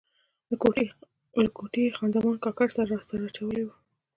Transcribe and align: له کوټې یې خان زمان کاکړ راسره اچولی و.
له 1.39 1.47
کوټې 1.55 1.81
یې 1.85 1.95
خان 1.95 2.09
زمان 2.15 2.35
کاکړ 2.43 2.67
راسره 2.91 3.23
اچولی 3.29 3.63
و. 3.65 3.69